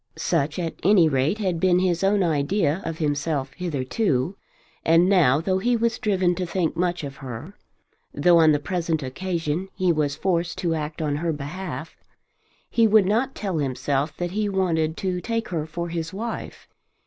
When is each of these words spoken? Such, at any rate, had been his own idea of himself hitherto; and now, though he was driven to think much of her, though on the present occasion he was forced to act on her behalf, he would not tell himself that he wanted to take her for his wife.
Such, 0.17 0.57
at 0.57 0.79
any 0.81 1.07
rate, 1.07 1.37
had 1.37 1.59
been 1.59 1.77
his 1.77 2.03
own 2.03 2.23
idea 2.23 2.81
of 2.83 2.97
himself 2.97 3.53
hitherto; 3.53 4.35
and 4.83 5.07
now, 5.07 5.39
though 5.39 5.59
he 5.59 5.75
was 5.77 5.99
driven 5.99 6.33
to 6.37 6.45
think 6.47 6.75
much 6.75 7.03
of 7.03 7.17
her, 7.17 7.53
though 8.11 8.39
on 8.39 8.51
the 8.51 8.57
present 8.57 9.03
occasion 9.03 9.69
he 9.75 9.91
was 9.91 10.15
forced 10.15 10.57
to 10.57 10.73
act 10.73 11.03
on 11.03 11.17
her 11.17 11.31
behalf, 11.31 11.95
he 12.67 12.87
would 12.87 13.05
not 13.05 13.35
tell 13.35 13.59
himself 13.59 14.17
that 14.17 14.31
he 14.31 14.49
wanted 14.49 14.97
to 14.97 15.21
take 15.21 15.49
her 15.49 15.67
for 15.67 15.89
his 15.89 16.11
wife. 16.11 16.67